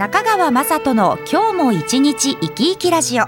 [0.00, 3.26] 中川雅人の今日も一日生き生きラジオ。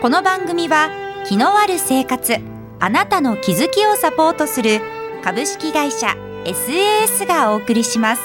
[0.00, 0.88] この番組は
[1.26, 2.36] 気のある生活
[2.78, 4.80] あなたの気づきをサポートする
[5.24, 6.14] 株式会社
[6.44, 8.22] SAS がお送りします。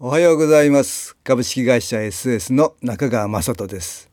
[0.00, 1.16] おはようございます。
[1.22, 4.10] 株式会社 SAS の中川雅人です。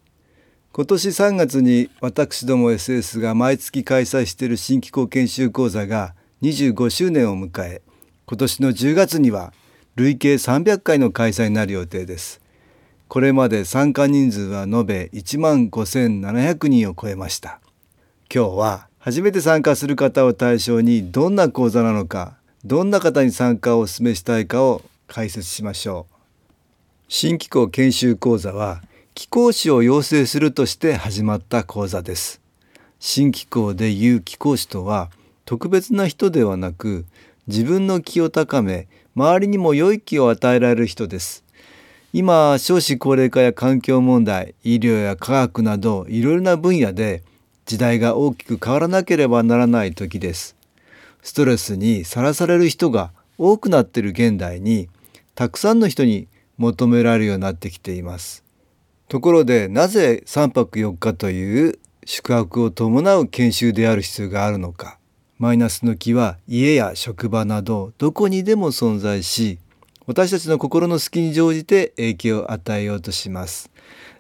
[0.74, 6.14] 今年3月に私ども SS が毎月開催している新機構研修講座が
[6.44, 7.82] 25周年を迎え
[8.28, 9.54] 今年の10月には
[9.96, 12.42] 累計300回の開催になる予定です。
[13.08, 17.62] これまで参加人数は延べ1万5700人を超えました。
[18.34, 22.36] 今日は初めて参加する方を対象にどんな講座なのか、
[22.66, 26.16] どんな方に参加をお勧めしたいかを解説しましょう。
[27.08, 28.82] 新機構研修講座は
[29.14, 32.42] 気候士を養成するとして始まった講座です。
[33.00, 35.10] 新機構でいう気候士とは
[35.46, 37.06] 特別な人ではなく
[37.48, 41.46] 自分の気を高め周りにも良い気を与えられる人です。
[42.12, 47.24] 今少子高齢化や環境問題医療や科学などいろいろな分野で
[47.66, 50.58] 時代が大きく変わらなければならない時です。
[51.24, 54.90] ストレスにさらされる人が多くなっている現代に
[55.34, 58.44] たくさんの人に求められるようになってきています。
[59.08, 65.00] ところでなぜ3泊4日という宿泊を伴う研修である必要があるのか。
[65.38, 69.60] マイナスの気は家や職場などどこにでも存在し
[70.08, 73.70] 私たちの心の隙に乗じて影響を与えようとします。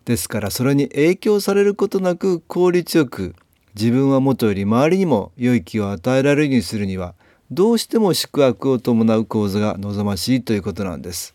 [0.04, 3.34] ですからそれに影響されることなく効率よく
[3.75, 7.16] 自分はもとより周りにも良い気を与えられるようにするには
[7.50, 11.34] どうしても宿泊を伴う構図が望ましいということなんです。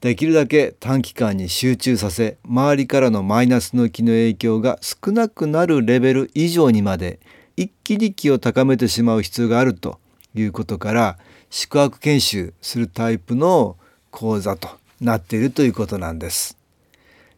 [0.00, 7.20] できるだけ短期間に集中させ周りからのマイナスの気の影響が少なくなるレベル以上にまで
[7.56, 10.00] 一気に気を高めてしまう必要があると
[10.34, 11.18] いうことから
[11.50, 13.76] 宿泊研修するタイプの
[14.10, 14.68] 講座と
[15.00, 16.58] なっているということなんです。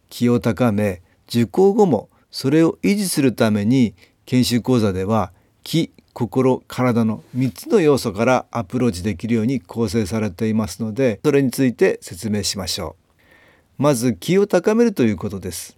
[0.08, 3.94] 気を高め受講後もそれを維持するために
[4.24, 5.32] 研修講座では
[5.62, 12.96] 気心体の3つの要素からアプローチできるように構成されていますのでそれについて説明しましょ
[13.78, 13.82] う。
[13.82, 15.75] まず気を高めるということです。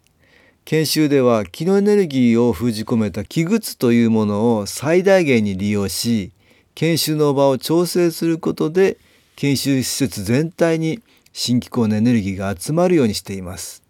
[0.69, 6.31] 研修では気のエネルギーを封じ込めた気靴というものを最大限に利用し
[6.75, 8.99] 研修の場を調整することで
[9.35, 11.01] 研修施設全体に
[11.33, 13.83] 新機構のエネルギーが集まるようにしています。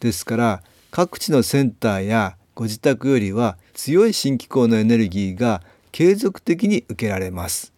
[0.00, 5.62] ですから各地のセンターやご自宅よりは強い新機構のエネルギーが
[5.92, 7.72] 継続的に受けられます。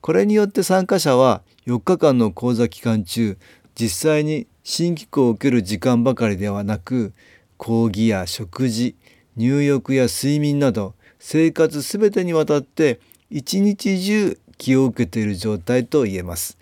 [0.00, 3.36] これによって参加者は4日間の講座期間中
[3.74, 7.12] 実際に新機構を受ける時間ばかりではなく
[7.56, 8.96] 講義や食事
[9.36, 13.00] 入浴や睡眠など生活すべてにわたって
[13.30, 16.58] 一日中気を受けている状態と言えます。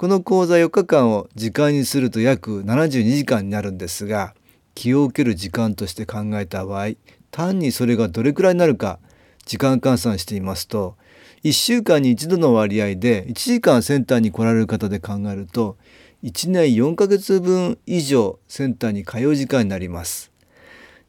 [0.00, 4.34] この講座4日間を時間にすると約72時間になるんですが
[4.74, 6.92] 気を受ける時間として考えた場合
[7.30, 8.98] 単にそれがどれくらいになるか
[9.44, 10.96] 時間換算してみますと
[11.44, 15.76] 1週間に1度の割合で1時間センターに来られる方で考えると
[16.24, 20.29] 1年4ヶ月分以上センターに通う時間になります。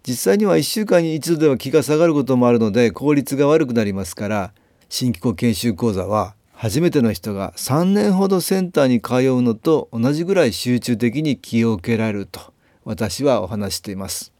[0.08, 4.54] 実際には1週間に1度では気が下がることもあるので効率が悪くなりますから
[4.90, 12.54] 新機構研修講座は初めての人が3年ほどセンターに通うのと同じぐらい集中的に気を受けられると
[12.84, 14.32] 私はお話しています。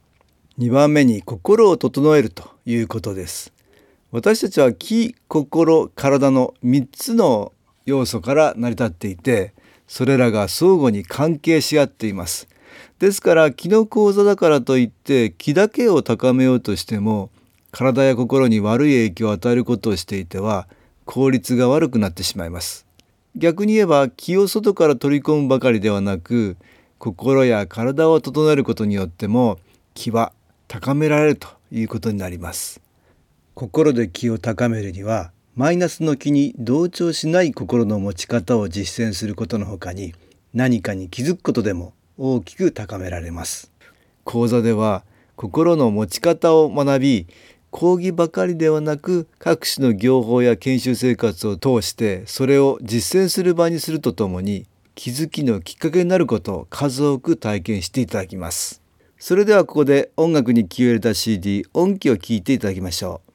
[0.60, 3.54] 2番目に心を整えるということです。
[4.12, 7.54] 私たちは気、心、体の3つの
[7.86, 9.54] 要素から成り立っていて
[9.88, 12.48] それらが相互に関係し合っています。
[13.02, 17.32] ですから気の講座だからといって気だけを高めようとしても
[17.72, 20.68] 体や心に悪い影響を与えることをしていては
[21.06, 22.86] 効率が悪くなってしまいます。
[23.36, 26.58] 逆に言えば気を外から取り込むばかりではなく
[27.00, 29.58] 心や体を整えることによっても
[29.96, 30.32] 気は
[30.68, 32.82] 高められるということになります。
[33.56, 40.14] 心で気を高めるにはマイナスの気に同調しない心の持ち方を実践することのほかに
[40.54, 43.72] 何かに気づくことでも大きく高められます。
[44.24, 45.04] 講座では
[45.36, 47.28] 心の持ち方を学び
[47.72, 58.82] 講義ばかりではなく各種の業法や研修生活を通してそれを実践する場にするとともに気づきのきっかけになることを数多く体験していただきます。
[59.18, 63.31] それではここで音楽に気を入れた CD 音気を聞いていただきましょう。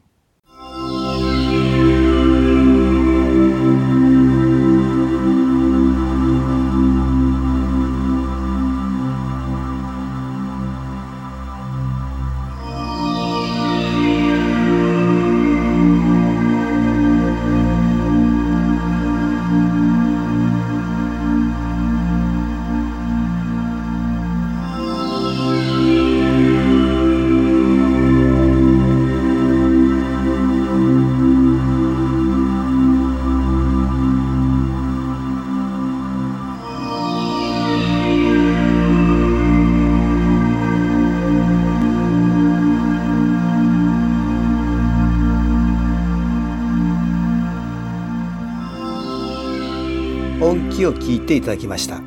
[50.86, 52.00] を聞いていただきました。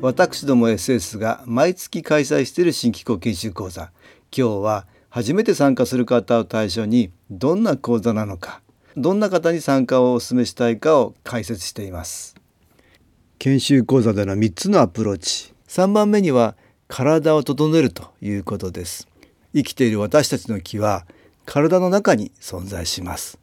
[0.00, 3.90] 私ども SS が毎月開催している新機構研修講座。
[4.36, 8.60] 今日は初めて参加する方を対象にどんな講座なのか
[8.96, 12.34] どんな方に参加をお勧めしたいかを解説しています。
[13.38, 15.52] 研修講座での3つのアプローチ。
[15.68, 16.56] 3番目には
[16.88, 19.08] 体を整えるということです。
[19.54, 21.06] 生きている私たちの気は
[21.44, 23.38] 体の中に存在します。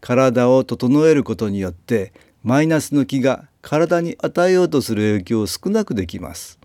[0.00, 2.12] 体を整えることによって
[2.42, 6.58] マイナスの気が体に与えようとする影響を少なくできます。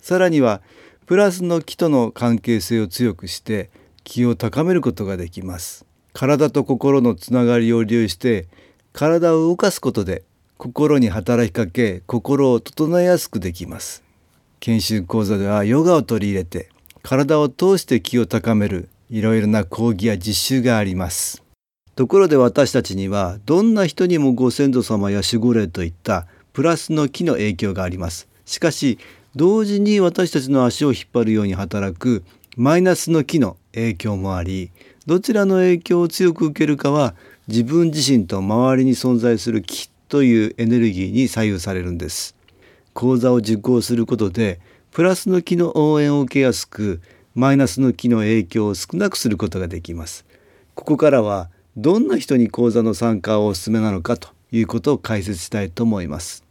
[0.00, 0.62] さらには
[1.06, 3.70] プラスの気との関係性を強くして
[4.04, 5.86] 気を高めることができます。
[6.12, 8.48] 体と心のつながりを利用して
[8.92, 10.24] 体を動かすことで
[10.56, 14.02] 心に働きかけ心を整えやすくできます。
[14.60, 16.68] 研修講座ではヨガを取り入れて
[17.02, 21.42] 体を通して気を高めるいろいろな講義や実習があります。
[21.98, 28.28] ところで私たちにはどんな人にもご先祖様や守護霊といったプラスの気の影響があります。
[28.44, 29.00] しかし
[29.34, 32.22] 同時に私たちの足を引っ張るように働く
[32.56, 34.70] マイナスの気の影響もあり
[35.06, 37.16] どちらの影響を強く受けるかは
[37.48, 42.36] 自分自身と周りに存在する気というエネルギーに左右されるんです。
[42.94, 44.60] 講座を受講することで
[44.92, 47.00] プラスの気の応援を受けやすく
[47.34, 50.24] マイナスの気の影響を少なくすることができます。
[50.76, 56.42] ここからはどんな人に講座の参加をお勧めなのかということを解説したいと思います。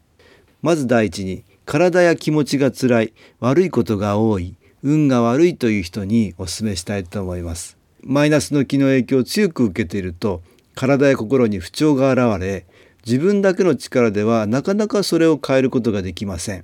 [0.61, 7.75] まず第一に体や気持ちが辛い悪いことが多い運が悪いという人にお勧めしたいと思います。
[8.03, 10.41] マイナスの気の影響を強く受けていると
[10.75, 12.65] 体や心に不調が現れ
[13.05, 16.63] 自分だけの力ではなかなかそれを変えることができません。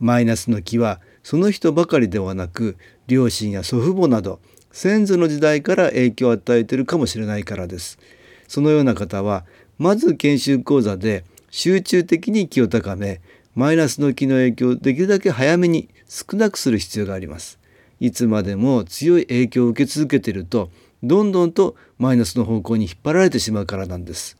[0.00, 2.76] マイナスの気はその人ばかりではなく
[3.06, 4.38] 両親や祖父母など
[4.76, 7.98] 先祖の時代から影響を与えているかもしれないからです。
[8.46, 9.46] そのような方は
[9.78, 13.22] まず研修講座で集中的に気を高め
[13.54, 17.58] マイナスの気の影響をできるだけ早めに少なくする必要があります。
[18.00, 20.68] いつまでも強い影響を受け続けていると
[21.02, 24.36] どんどんとマイナスの方向に引っ張られてしまうからなんです。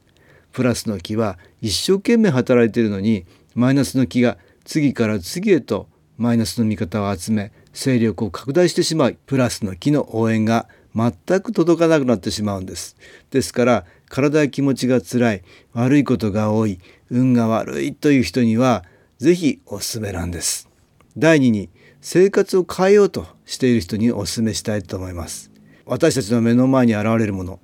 [0.52, 3.24] プラスの気は一生懸命働いているのに
[3.54, 4.36] マイナスの気が
[4.66, 12.96] 次から次へとマイナスの味方を集め勢力を拡大してしまいプラスの気の応援が全く届かなくなってしまうんです。
[13.30, 15.42] ですから体や気持ちが辛い
[15.74, 16.80] 悪いことが多い
[17.10, 18.82] 運が悪いという人には
[19.18, 20.70] 是非おすすめなんです。
[21.18, 21.68] 第2に
[22.00, 25.50] 生活を変えようとしている人にお勧めしたいと思います。
[25.84, 27.60] 私たちの目の前に現れるもの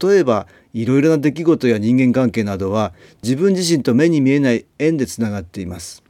[0.00, 6.04] 例えばいろいろな出来事や人間関係などは自分自身と目に見えない縁でつながっています。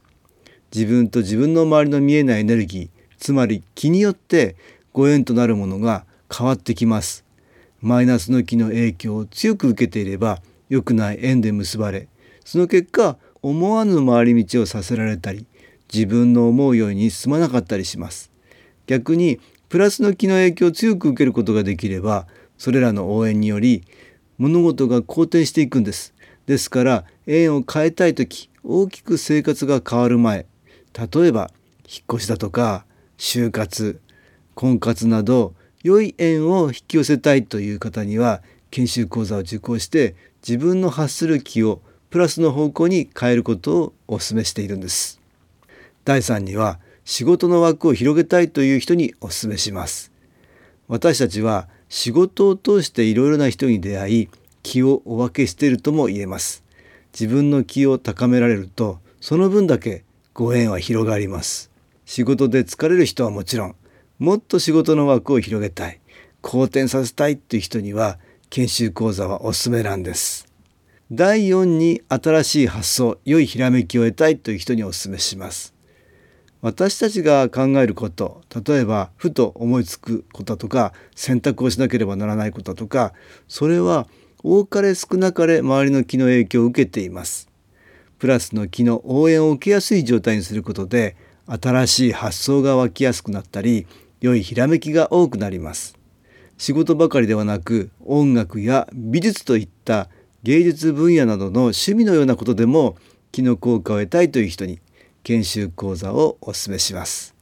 [0.73, 4.55] 自分と自分の周りの見えないエネルギーつまり気によって
[4.93, 6.05] ご縁となるものが
[6.35, 7.23] 変わってきます。
[7.81, 12.07] マイナスの気の影響を強く受けていれば良くない縁で結ばれ
[12.43, 15.45] その結果思わぬ回り道をさせられたり
[15.93, 18.31] 自分の思うように進まなかったりします。
[18.87, 22.25] 逆にプラスの気の影響を強く受けることができれば
[22.57, 23.83] それらの応援により
[24.37, 26.13] 物事が好転していくんです。
[26.45, 30.45] ですから縁を変えたい時大きく生活が変わる前
[31.13, 31.51] 例えば
[31.87, 32.85] 引っ越しだとか
[33.17, 33.99] 就活
[34.55, 40.15] 婚活など良い縁を引き寄せたいという方には研修講座を受講して
[40.47, 45.19] 自分の発する気をプラスの方向に変えることをお勧めしているんです。
[46.05, 50.11] 第3には仕事の枠を広げたいという人にお勧めします。
[50.87, 54.29] 私たちは仕事を通していろいろな人に出会い
[54.63, 56.63] 気をお分けしているとも言えます。
[57.13, 61.71] 自分の気を高められるとその分だけご縁は広がります。
[62.07, 63.75] 仕事で疲れる人はもちろん
[64.17, 65.99] もっと仕事の枠を広げたい
[66.41, 68.17] 好転させたいっていう人には
[68.49, 70.47] 研修講座はおすすめなんです。
[71.11, 75.73] 第4に新しい発想良いひらめきを得たいという人にお勧めします。
[76.61, 83.13] 私たちが考えること例えばふと思いつくこととか選択をしなければならないこととか
[83.49, 84.07] それは
[84.43, 87.49] 多かれ少なかれ周りの気の影響を受けています。
[88.17, 93.87] プラスの気の応援を受けやすい状態にすることで新しい発想が湧きやすくなったり
[94.19, 95.97] 良いひらめきが多くなります。
[96.57, 100.09] 仕事ばかりではなく音楽や美術といった
[100.43, 102.97] 芸術分野などの趣味のようなことでも
[103.31, 104.79] 気の効果を得たいという人に
[105.23, 107.35] 研修講座をお勧めします。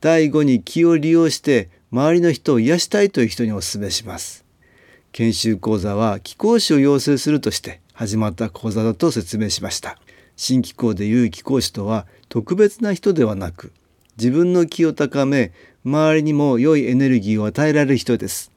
[0.00, 4.44] 第5に気を利用して周りの人を癒したいという人にお勧めします。
[5.12, 9.98] 研修講座は気講師を養成するとして始まった講座だと説明しました。
[10.36, 13.72] 新機構でいう気講師とは特別な人ではなく
[14.18, 15.52] 自分の気を高め
[15.84, 18.50] 周りにも良いエネルギーを与えられる人です。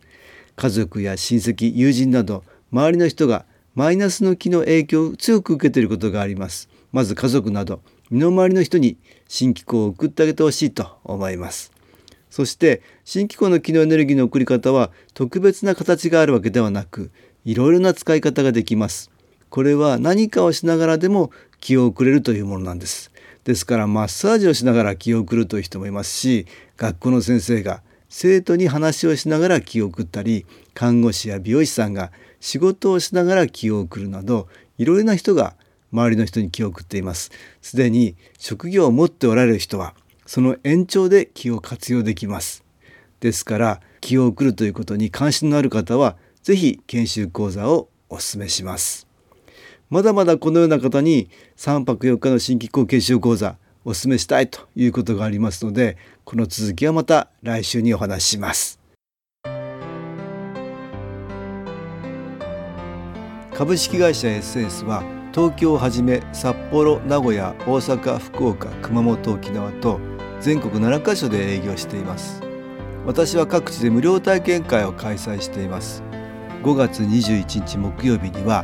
[0.55, 3.45] 家族や親戚友人など周りの人が
[3.75, 6.69] マイナスの気の影響を強く受けていることがあります。
[6.91, 8.97] まず家族など身の回りの人に
[9.27, 11.71] 新機構を送ってあげてほしいと思います。
[12.29, 17.11] そして新機構の気のエネルギーの送り方は特別な形があるわけではなく
[17.45, 19.11] いろいろな使い方ができます。
[19.49, 23.11] これは何かをしながらでも気を送れるというものなんです。
[23.49, 26.45] ですからマッサージをしながら気を送るという人もいますし
[26.77, 35.55] 学校の先生が生徒に話をしながら気を送ったり看護師や美容師さんが仕事をしながら気を送るなどいろいろな人が
[35.91, 37.31] 周りの人に気を送っています。
[37.63, 39.95] すでに職業を持っておられる人は
[40.27, 42.63] その延長で気を活用できます。
[43.19, 49.08] ですから気を送るということに関心のある方は是非研修講座をお勧めします。
[49.89, 58.79] まだまだこのような方に3泊4日の新機構研修講座お勧めしたいということがありますのでこの続きはまた来週にお話しします。
[63.51, 65.03] 株式会社 SS は
[65.33, 69.99] 東京をはじめ札幌名古屋大阪福岡熊本沖縄と
[70.39, 72.41] 全国7カ所で営業しています。
[73.05, 76.03] 私は各地で無料体験会を開催しています。
[76.63, 78.63] 5月21日木曜日には